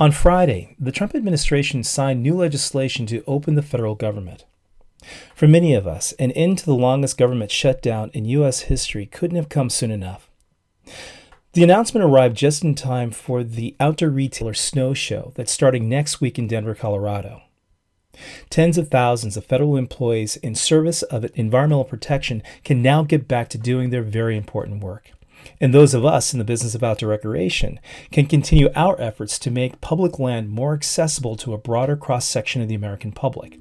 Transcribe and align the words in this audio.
On 0.00 0.12
Friday, 0.12 0.76
the 0.80 0.92
Trump 0.92 1.14
administration 1.14 1.84
signed 1.84 2.22
new 2.22 2.34
legislation 2.34 3.04
to 3.04 3.22
open 3.26 3.54
the 3.54 3.60
federal 3.60 3.94
government. 3.94 4.46
For 5.34 5.46
many 5.46 5.74
of 5.74 5.86
us, 5.86 6.12
an 6.12 6.30
end 6.30 6.56
to 6.56 6.64
the 6.64 6.74
longest 6.74 7.18
government 7.18 7.50
shutdown 7.50 8.10
in 8.14 8.24
U.S. 8.24 8.60
history 8.60 9.04
couldn't 9.04 9.36
have 9.36 9.50
come 9.50 9.68
soon 9.68 9.90
enough. 9.90 10.30
The 11.52 11.62
announcement 11.62 12.02
arrived 12.02 12.34
just 12.34 12.64
in 12.64 12.74
time 12.74 13.10
for 13.10 13.44
the 13.44 13.76
outdoor 13.78 14.08
retailer 14.08 14.54
snow 14.54 14.94
show 14.94 15.32
that's 15.34 15.52
starting 15.52 15.86
next 15.86 16.18
week 16.18 16.38
in 16.38 16.46
Denver, 16.46 16.74
Colorado. 16.74 17.42
Tens 18.48 18.78
of 18.78 18.88
thousands 18.88 19.36
of 19.36 19.44
federal 19.44 19.76
employees 19.76 20.36
in 20.36 20.54
service 20.54 21.02
of 21.02 21.30
environmental 21.34 21.84
protection 21.84 22.42
can 22.64 22.80
now 22.80 23.02
get 23.02 23.28
back 23.28 23.50
to 23.50 23.58
doing 23.58 23.90
their 23.90 24.02
very 24.02 24.38
important 24.38 24.82
work. 24.82 25.12
And 25.60 25.74
those 25.74 25.94
of 25.94 26.04
us 26.04 26.32
in 26.32 26.38
the 26.38 26.44
business 26.44 26.74
of 26.74 26.82
outdoor 26.82 27.10
recreation 27.10 27.80
can 28.10 28.26
continue 28.26 28.70
our 28.74 29.00
efforts 29.00 29.38
to 29.40 29.50
make 29.50 29.80
public 29.80 30.18
land 30.18 30.50
more 30.50 30.74
accessible 30.74 31.36
to 31.36 31.54
a 31.54 31.58
broader 31.58 31.96
cross 31.96 32.26
section 32.26 32.62
of 32.62 32.68
the 32.68 32.74
American 32.74 33.12
public. 33.12 33.58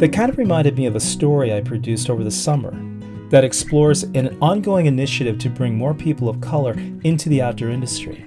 That 0.00 0.12
kind 0.12 0.28
of 0.28 0.36
reminded 0.36 0.76
me 0.76 0.86
of 0.86 0.96
a 0.96 1.00
story 1.00 1.54
I 1.54 1.60
produced 1.60 2.10
over 2.10 2.22
the 2.22 2.30
summer 2.30 2.74
that 3.30 3.44
explores 3.44 4.02
an 4.02 4.36
ongoing 4.42 4.86
initiative 4.86 5.38
to 5.38 5.48
bring 5.48 5.76
more 5.76 5.94
people 5.94 6.28
of 6.28 6.40
color 6.40 6.76
into 7.04 7.28
the 7.28 7.40
outdoor 7.40 7.70
industry. 7.70 8.26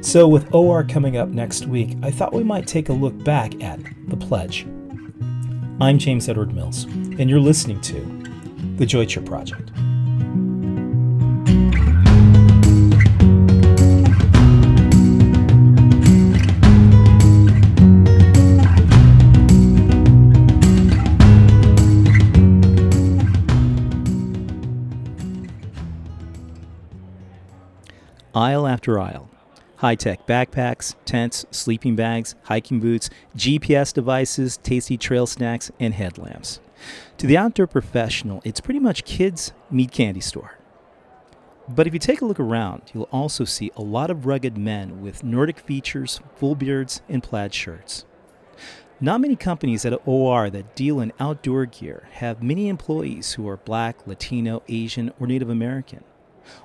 So, 0.00 0.26
with 0.26 0.54
OR 0.54 0.84
coming 0.84 1.16
up 1.16 1.28
next 1.28 1.66
week, 1.66 1.96
I 2.02 2.10
thought 2.10 2.32
we 2.32 2.44
might 2.44 2.66
take 2.66 2.88
a 2.88 2.92
look 2.92 3.22
back 3.24 3.60
at 3.62 3.80
The 4.06 4.16
Pledge. 4.16 4.64
I'm 5.80 5.98
James 5.98 6.28
Edward 6.28 6.54
Mills, 6.54 6.84
and 6.84 7.28
you're 7.28 7.40
listening 7.40 7.80
to 7.82 8.00
The 8.76 8.86
Joy 8.86 9.06
Trip 9.06 9.26
Project. 9.26 9.70
aisle 28.34 28.68
after 28.68 29.00
aisle. 29.00 29.28
High 29.78 29.94
tech 29.94 30.26
backpacks, 30.26 30.96
tents, 31.04 31.46
sleeping 31.52 31.94
bags, 31.94 32.34
hiking 32.42 32.80
boots, 32.80 33.10
GPS 33.36 33.94
devices, 33.94 34.56
tasty 34.56 34.96
trail 34.96 35.24
snacks, 35.24 35.70
and 35.78 35.94
headlamps. 35.94 36.58
To 37.18 37.28
the 37.28 37.36
outdoor 37.36 37.68
professional, 37.68 38.42
it's 38.44 38.60
pretty 38.60 38.80
much 38.80 39.04
kids' 39.04 39.52
meet 39.70 39.92
candy 39.92 40.20
store. 40.20 40.58
But 41.68 41.86
if 41.86 41.92
you 41.92 42.00
take 42.00 42.20
a 42.20 42.24
look 42.24 42.40
around, 42.40 42.90
you'll 42.92 43.08
also 43.12 43.44
see 43.44 43.70
a 43.76 43.82
lot 43.82 44.10
of 44.10 44.26
rugged 44.26 44.58
men 44.58 45.00
with 45.00 45.22
Nordic 45.22 45.60
features, 45.60 46.20
full 46.34 46.56
beards, 46.56 47.00
and 47.08 47.22
plaid 47.22 47.54
shirts. 47.54 48.04
Not 49.00 49.20
many 49.20 49.36
companies 49.36 49.84
at 49.84 50.00
OR 50.06 50.50
that 50.50 50.74
deal 50.74 50.98
in 50.98 51.12
outdoor 51.20 51.66
gear 51.66 52.08
have 52.14 52.42
many 52.42 52.68
employees 52.68 53.34
who 53.34 53.48
are 53.48 53.58
black, 53.58 54.08
Latino, 54.08 54.64
Asian, 54.66 55.12
or 55.20 55.28
Native 55.28 55.50
American. 55.50 56.02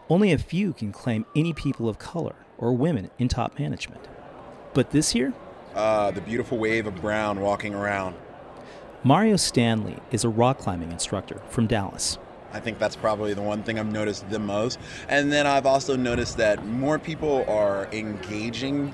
Only 0.10 0.32
a 0.32 0.38
few 0.38 0.74
can 0.74 0.92
claim 0.92 1.26
any 1.36 1.54
people 1.54 1.90
of 1.90 2.00
color 2.00 2.36
or 2.58 2.74
women 2.74 3.10
in 3.20 3.28
top 3.28 3.58
management. 3.60 4.08
But 4.74 4.92
this 4.92 5.14
year? 5.14 5.34
Uh, 5.76 6.12
the 6.12 6.22
beautiful 6.22 6.58
wave 6.58 6.88
of 6.88 6.96
brown 6.96 7.42
walking 7.42 7.74
around. 7.74 8.16
Mario 9.04 9.36
Stanley 9.36 9.98
is 10.12 10.24
a 10.24 10.30
rock 10.30 10.60
climbing 10.60 10.92
instructor 10.92 11.42
from 11.50 11.68
Dallas. 11.68 12.18
I 12.54 12.60
think 12.60 12.78
that's 12.78 12.96
probably 12.96 13.34
the 13.34 13.42
one 13.42 13.64
thing 13.64 13.80
I've 13.80 13.92
noticed 13.92 14.30
the 14.30 14.40
most. 14.40 14.80
And 15.10 15.32
then 15.32 15.48
I've 15.48 15.66
also 15.66 15.96
noticed 15.96 16.38
that 16.38 16.66
more 16.66 17.00
people 17.00 17.44
are 17.50 17.90
engaging. 17.92 18.94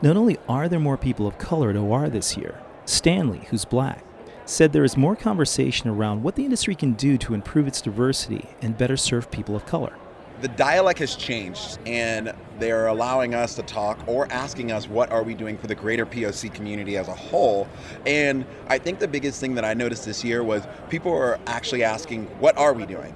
Not 0.00 0.16
only 0.16 0.38
are 0.48 0.68
there 0.68 0.78
more 0.78 0.96
people 0.96 1.26
of 1.26 1.36
color 1.36 1.70
at 1.70 1.76
OR 1.76 2.08
this 2.08 2.36
year, 2.36 2.60
Stanley, 2.84 3.42
who's 3.50 3.64
black, 3.64 4.04
said 4.46 4.72
there 4.72 4.84
is 4.84 4.96
more 4.96 5.16
conversation 5.16 5.90
around 5.90 6.22
what 6.22 6.36
the 6.36 6.44
industry 6.44 6.74
can 6.74 6.92
do 6.92 7.18
to 7.18 7.34
improve 7.34 7.66
its 7.66 7.80
diversity 7.80 8.48
and 8.62 8.78
better 8.78 8.96
serve 8.96 9.30
people 9.30 9.54
of 9.56 9.66
color 9.66 9.92
the 10.40 10.48
dialect 10.48 10.98
has 10.98 11.16
changed 11.16 11.78
and 11.86 12.32
they're 12.58 12.86
allowing 12.86 13.34
us 13.34 13.54
to 13.54 13.62
talk 13.62 13.98
or 14.06 14.30
asking 14.32 14.72
us 14.72 14.88
what 14.88 15.10
are 15.10 15.22
we 15.22 15.34
doing 15.34 15.58
for 15.58 15.66
the 15.66 15.74
greater 15.74 16.06
POC 16.06 16.52
community 16.52 16.96
as 16.96 17.08
a 17.08 17.14
whole. 17.14 17.68
And 18.06 18.44
I 18.68 18.78
think 18.78 18.98
the 18.98 19.08
biggest 19.08 19.40
thing 19.40 19.54
that 19.54 19.64
I 19.64 19.74
noticed 19.74 20.04
this 20.04 20.24
year 20.24 20.42
was 20.42 20.66
people 20.88 21.12
are 21.12 21.38
actually 21.46 21.84
asking 21.84 22.26
what 22.38 22.56
are 22.56 22.72
we 22.72 22.86
doing? 22.86 23.14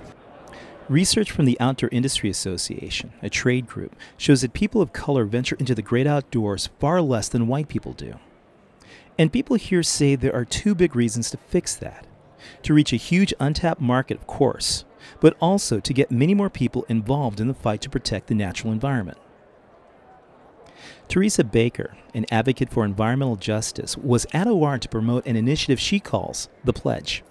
Research 0.89 1.31
from 1.31 1.47
the 1.47 1.59
Outdoor 1.61 1.89
Industry 1.93 2.29
Association, 2.29 3.15
a 3.23 3.31
trade 3.31 3.67
group, 3.67 3.97
shows 4.19 4.43
that 4.43 4.53
people 4.53 4.83
of 4.83 4.93
color 4.93 5.25
venture 5.25 5.57
into 5.59 5.75
the 5.75 5.81
great 5.81 6.07
outdoors 6.07 6.69
far 6.79 7.01
less 7.01 7.29
than 7.29 7.47
white 7.47 7.69
people 7.69 7.95
do. 7.95 8.17
And 9.19 9.33
people 9.33 9.57
here 9.57 9.83
say 9.83 10.15
there 10.15 10.35
are 10.35 10.45
two 10.45 10.75
big 10.75 10.95
reasons 10.95 11.31
to 11.31 11.39
fix 11.39 11.75
that. 11.77 12.07
To 12.65 12.75
reach 12.75 12.93
a 12.93 12.97
huge 12.97 13.33
untapped 13.41 13.81
market, 13.81 14.19
of 14.19 14.27
course, 14.27 14.85
but 15.21 15.37
also 15.41 15.81
to 15.81 15.93
get 15.93 16.11
many 16.11 16.35
more 16.35 16.51
people 16.51 16.85
involved 16.89 17.41
in 17.41 17.49
the 17.49 17.55
fight 17.55 17.81
to 17.83 17.91
protect 17.91 18.29
the 18.29 18.35
natural 18.35 18.73
environment. 18.73 19.19
Teresa 21.09 21.45
Baker, 21.45 21.97
an 22.15 22.27
advocate 22.31 22.71
for 22.71 22.85
environmental 22.85 23.37
justice, 23.37 23.97
was 23.97 24.27
at 24.33 24.47
OR 24.47 24.79
to 24.79 24.89
promote 24.89 25.27
an 25.27 25.37
initiative 25.37 25.79
she 25.79 26.01
calls 26.01 26.49
The 26.65 26.73
Pledge. 26.73 27.23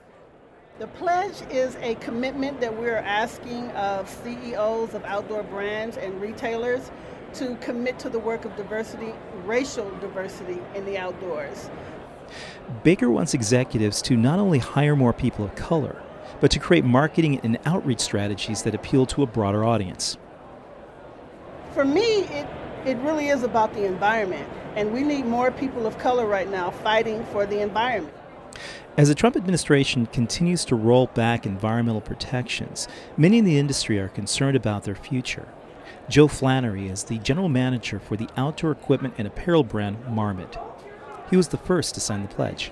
The 0.80 0.88
Pledge 0.88 1.42
is 1.52 1.76
a 1.82 1.96
commitment 1.96 2.60
that 2.62 2.76
we're 2.78 2.98
asking 2.98 3.70
of 3.72 4.10
CEOs 4.10 4.94
of 4.94 5.04
outdoor 5.06 5.44
brands 5.44 5.98
and 5.98 6.20
retailers 6.20 6.92
to 7.36 7.56
commit 7.62 8.00
to 8.00 8.10
the 8.10 8.20
work 8.20 8.46
of 8.46 8.56
diversity, 8.56 9.14
racial 9.46 9.90
diversity 10.00 10.60
in 10.76 10.86
the 10.86 10.98
outdoors. 10.98 11.70
Baker 12.84 13.10
wants 13.10 13.34
executives 13.34 14.02
to 14.04 14.16
not 14.16 14.40
only 14.40 14.60
hire 14.60 14.96
more 14.96 15.14
people 15.14 15.46
of 15.46 15.56
color, 15.56 16.02
but 16.40 16.52
to 16.52 16.60
create 16.60 16.86
marketing 16.86 17.40
and 17.42 17.58
outreach 17.66 18.00
strategies 18.00 18.64
that 18.64 18.76
appeal 18.76 19.06
to 19.08 19.24
a 19.24 19.28
broader 19.28 19.64
audience. 19.64 20.18
For 21.74 21.86
me, 21.86 22.24
it, 22.26 22.48
it 22.86 22.98
really 22.98 23.30
is 23.30 23.44
about 23.44 23.74
the 23.74 23.86
environment, 23.86 24.48
and 24.76 24.94
we 24.94 25.04
need 25.04 25.26
more 25.26 25.52
people 25.52 25.88
of 25.88 25.98
color 25.98 26.28
right 26.28 26.50
now 26.50 26.72
fighting 26.72 27.24
for 27.26 27.46
the 27.46 27.62
environment. 27.62 28.16
As 28.96 29.08
the 29.08 29.16
Trump 29.16 29.36
administration 29.36 30.06
continues 30.06 30.66
to 30.66 30.76
roll 30.76 31.08
back 31.08 31.48
environmental 31.48 32.02
protections, 32.02 32.88
many 33.18 33.40
in 33.40 33.46
the 33.46 33.58
industry 33.58 33.98
are 33.98 34.08
concerned 34.08 34.56
about 34.56 34.84
their 34.84 34.94
future. 34.94 35.48
Joe 36.10 36.28
Flannery 36.28 36.90
is 36.90 37.06
the 37.06 37.18
general 37.18 37.50
manager 37.50 38.00
for 38.00 38.16
the 38.16 38.30
outdoor 38.38 38.72
equipment 38.72 39.16
and 39.18 39.28
apparel 39.28 39.64
brand 39.64 39.98
Marmot. 40.08 40.58
He 41.30 41.38
was 41.38 41.48
the 41.48 41.58
first 41.58 41.96
to 41.96 42.02
sign 42.02 42.22
the 42.22 42.28
pledge 42.28 42.72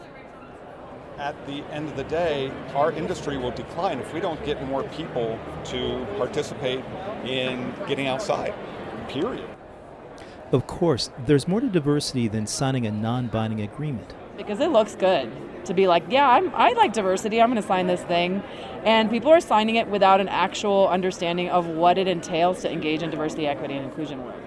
at 1.21 1.45
the 1.45 1.63
end 1.71 1.87
of 1.87 1.95
the 1.95 2.03
day, 2.05 2.51
our 2.73 2.91
industry 2.91 3.37
will 3.37 3.51
decline 3.51 3.99
if 3.99 4.11
we 4.11 4.19
don't 4.19 4.43
get 4.43 4.61
more 4.65 4.81
people 4.83 5.37
to 5.63 6.03
participate 6.17 6.83
in 7.23 7.71
getting 7.87 8.07
outside, 8.07 8.55
period. 9.07 9.47
Of 10.51 10.65
course, 10.65 11.11
there's 11.27 11.47
more 11.47 11.61
to 11.61 11.69
diversity 11.69 12.27
than 12.27 12.47
signing 12.47 12.87
a 12.87 12.91
non 12.91 13.27
binding 13.27 13.61
agreement. 13.61 14.15
Because 14.35 14.59
it 14.59 14.71
looks 14.71 14.95
good 14.95 15.31
to 15.65 15.75
be 15.75 15.87
like, 15.87 16.03
yeah, 16.09 16.27
I'm, 16.27 16.53
I 16.55 16.71
like 16.71 16.91
diversity, 16.91 17.39
I'm 17.39 17.51
going 17.51 17.61
to 17.61 17.67
sign 17.67 17.85
this 17.85 18.01
thing. 18.01 18.41
And 18.83 19.11
people 19.11 19.29
are 19.29 19.39
signing 19.39 19.75
it 19.75 19.87
without 19.87 20.19
an 20.19 20.27
actual 20.27 20.87
understanding 20.87 21.49
of 21.49 21.67
what 21.67 21.99
it 21.99 22.07
entails 22.07 22.61
to 22.63 22.71
engage 22.71 23.03
in 23.03 23.11
diversity, 23.11 23.45
equity, 23.45 23.75
and 23.75 23.85
inclusion 23.85 24.25
work. 24.25 24.41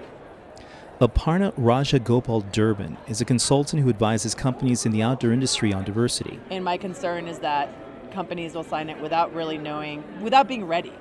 Aparna 1.01 1.53
Rajagopal 1.55 2.49
Durbin 2.53 2.97
is 3.09 3.19
a 3.19 3.25
consultant 3.25 3.83
who 3.83 3.89
advises 3.89 4.33
companies 4.33 4.85
in 4.85 4.93
the 4.93 5.03
outdoor 5.03 5.33
industry 5.33 5.73
on 5.73 5.83
diversity. 5.83 6.39
And 6.49 6.63
my 6.63 6.77
concern 6.77 7.27
is 7.27 7.39
that 7.39 7.69
companies 8.13 8.55
will 8.55 8.63
sign 8.63 8.89
it 8.89 9.01
without 9.01 9.33
really 9.33 9.57
knowing, 9.57 10.05
without 10.21 10.47
being 10.47 10.63
ready. 10.63 10.93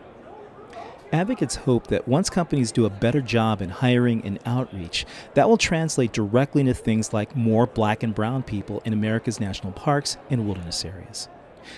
Advocates 1.13 1.55
hope 1.55 1.87
that 1.87 2.09
once 2.09 2.29
companies 2.29 2.73
do 2.73 2.87
a 2.87 2.91
better 2.91 3.21
job 3.21 3.63
in 3.63 3.69
hiring 3.69 4.25
and 4.25 4.41
outreach, 4.45 5.07
that 5.35 5.49
will 5.49 5.57
translate 5.57 6.13
directly 6.13 6.63
into 6.63 6.75
things 6.75 7.13
like 7.13 7.37
more 7.37 7.65
black 7.65 8.03
and 8.03 8.17
brown 8.17 8.43
people 8.43 8.83
in 8.85 8.93
America's 8.93 9.39
national 9.39 9.73
parks 9.75 10.17
and 10.29 10.45
wilderness 10.45 10.85
areas. 10.85 11.29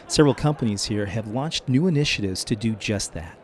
Several 0.07 0.35
companies 0.35 0.87
here 0.87 1.05
have 1.05 1.29
launched 1.29 1.69
new 1.69 1.87
initiatives 1.87 2.45
to 2.45 2.57
do 2.57 2.77
just 2.77 3.12
that. 3.12 3.39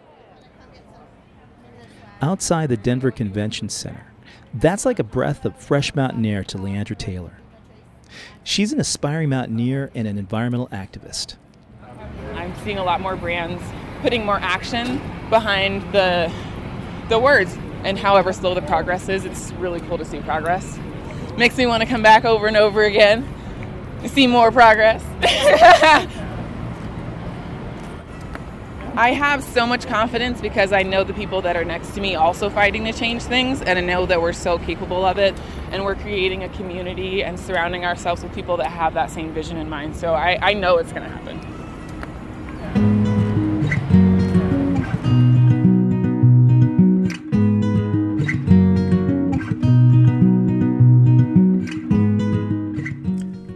Outside 2.23 2.71
the 2.71 2.77
Denver 2.79 3.11
Convention 3.11 3.69
Center, 3.69 4.07
that's 4.55 4.85
like 4.85 4.99
a 4.99 5.05
breath 5.05 5.45
of 5.45 5.57
fresh 5.57 5.95
mountain 5.95 6.25
air 6.25 6.45
to 6.45 6.59
Leandra 6.59 6.97
Taylor. 6.97 7.39
She's 8.45 8.73
an 8.73 8.81
aspiring 8.81 9.31
mountaineer 9.31 9.91
and 9.95 10.07
an 10.07 10.19
environmental 10.19 10.69
activist. 10.69 11.37
I'm 12.35 12.55
seeing 12.65 12.79
a 12.79 12.85
lot 12.85 13.01
more 13.01 13.17
brands 13.17 13.63
putting 14.03 14.25
more 14.25 14.39
action 14.39 15.01
behind 15.31 15.83
the 15.93 16.33
the 17.09 17.19
words 17.19 17.57
and 17.85 17.99
however 17.99 18.33
slow 18.33 18.55
the 18.55 18.63
progress 18.63 19.09
is, 19.09 19.25
it's 19.25 19.53
really 19.53 19.81
cool 19.81 19.99
to 19.99 20.05
see 20.05 20.21
progress. 20.21 20.79
Makes 21.37 21.57
me 21.57 21.67
want 21.67 21.83
to 21.83 21.89
come 21.89 22.03
back 22.03 22.25
over 22.25 22.47
and 22.47 22.57
over 22.57 22.85
again, 22.85 23.27
to 24.03 24.09
see 24.09 24.27
more 24.27 24.53
progress. 24.53 25.03
I 28.95 29.13
have 29.13 29.43
so 29.43 29.67
much 29.67 29.87
confidence 29.87 30.43
because 30.43 30.71
I 30.71 30.83
know 30.83 31.03
the 31.03 31.15
people 31.15 31.41
that 31.43 31.57
are 31.57 31.65
next 31.65 31.95
to 31.95 32.01
me 32.03 32.15
also 32.15 32.51
fighting 32.51 32.85
to 32.85 32.93
change 32.93 33.23
things, 33.23 33.63
and 33.63 33.79
I 33.79 33.83
know 33.83 34.05
that 34.05 34.21
we're 34.21 34.35
so 34.35 34.59
capable 34.59 35.07
of 35.07 35.17
it, 35.17 35.35
and 35.71 35.83
we're 35.83 35.95
creating 35.95 36.43
a 36.43 36.51
community 36.51 37.25
and 37.25 37.41
surrounding 37.41 37.87
ourselves 37.87 38.23
with 38.23 38.35
people 38.35 38.59
that 38.59 38.67
have 38.67 38.93
that 38.93 39.11
same 39.11 39.33
vision 39.33 39.57
in 39.57 39.71
mind. 39.71 39.97
So 39.97 40.13
I, 40.13 40.39
I 40.43 40.53
know 40.53 40.77
it's 40.77 40.93
going 40.93 41.05
to 41.05 41.09
happen. 41.09 41.39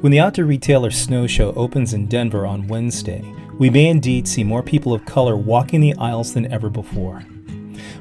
When 0.01 0.13
the 0.13 0.21
outdoor 0.21 0.47
retailer 0.47 0.91
Snow 0.91 1.27
Show 1.27 1.53
opens 1.53 1.93
in 1.93 2.07
Denver 2.07 2.47
on 2.47 2.69
Wednesday, 2.69 3.23
we 3.59 3.71
may 3.71 3.87
indeed 3.87 4.29
see 4.29 4.45
more 4.45 4.63
people 4.63 4.93
of 4.93 5.05
color 5.05 5.37
walking 5.37 5.81
the 5.81 5.95
aisles 5.97 6.35
than 6.35 6.53
ever 6.53 6.69
before. 6.69 7.23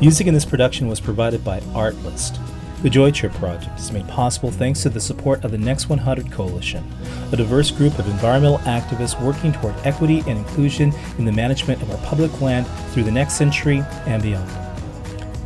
Music 0.06 0.28
in 0.28 0.36
this 0.36 0.46
production 0.46 0.88
was 0.88 1.00
provided 1.00 1.44
by 1.44 1.60
Artlist. 1.74 2.38
The 2.84 2.92
Joy 2.92 3.10
Trip 3.10 3.34
Project 3.34 3.80
is 3.80 3.92
made 3.92 4.08
possible 4.08 4.52
thanks 4.52 4.84
to 4.84 4.90
the 4.90 5.00
support 5.00 5.44
of 5.44 5.50
the 5.50 5.58
Next 5.58 5.90
100 5.90 6.32
Coalition, 6.32 6.88
a 7.32 7.36
diverse 7.36 7.72
group 7.72 7.98
of 7.98 8.08
environmental 8.08 8.60
activists 8.60 9.20
working 9.20 9.52
toward 9.52 9.74
equity 9.84 10.20
and 10.28 10.38
inclusion 10.38 10.94
in 11.18 11.26
the 11.26 11.32
management 11.32 11.82
of 11.82 11.90
our 11.90 11.98
public 12.06 12.40
land 12.40 12.68
through 12.92 13.02
the 13.02 13.12
next 13.12 13.34
century 13.34 13.84
and 14.06 14.22
beyond. 14.22 14.48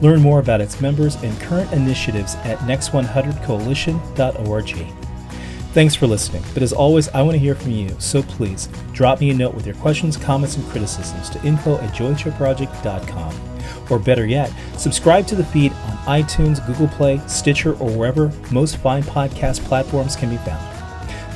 Learn 0.01 0.19
more 0.19 0.39
about 0.39 0.59
its 0.59 0.81
members 0.81 1.15
and 1.23 1.39
current 1.39 1.71
initiatives 1.71 2.35
at 2.43 2.59
next100coalition.org. 2.59 4.93
Thanks 5.71 5.95
for 5.95 6.05
listening, 6.05 6.43
but 6.53 6.63
as 6.63 6.73
always, 6.73 7.07
I 7.07 7.21
want 7.21 7.35
to 7.35 7.39
hear 7.39 7.55
from 7.55 7.71
you, 7.71 7.95
so 7.97 8.21
please 8.23 8.67
drop 8.91 9.21
me 9.21 9.29
a 9.29 9.33
note 9.33 9.55
with 9.55 9.65
your 9.65 9.75
questions, 9.75 10.17
comments, 10.17 10.57
and 10.57 10.65
criticisms 10.65 11.29
to 11.29 11.41
info 11.45 11.77
at 11.77 11.93
joytripproject.com. 11.93 13.48
Or 13.89 13.99
better 13.99 14.25
yet, 14.25 14.53
subscribe 14.77 15.27
to 15.27 15.35
the 15.35 15.43
feed 15.43 15.71
on 15.71 15.97
iTunes, 16.21 16.65
Google 16.65 16.87
Play, 16.87 17.19
Stitcher, 17.27 17.73
or 17.73 17.89
wherever 17.91 18.31
most 18.51 18.77
fine 18.77 19.03
podcast 19.03 19.59
platforms 19.61 20.15
can 20.15 20.29
be 20.29 20.37
found. 20.37 20.65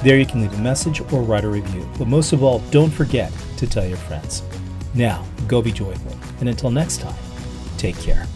There 0.04 0.20
you 0.20 0.26
can 0.26 0.42
leave 0.42 0.54
a 0.54 0.62
message 0.62 1.00
or 1.14 1.22
write 1.22 1.46
a 1.46 1.50
review. 1.50 1.88
But 1.98 2.08
most 2.08 2.34
of 2.34 2.44
all, 2.44 2.60
don't 2.72 2.92
forget 2.92 3.32
to 3.58 3.68
tell 3.68 3.86
your 3.86 3.98
friends. 3.98 4.44
Now, 4.94 5.26
go 5.48 5.62
be 5.62 5.72
joyful. 5.72 6.16
And 6.40 6.50
until 6.50 6.72
next 6.72 7.00
time, 7.00 7.16
take 7.78 7.98
care. 7.98 8.28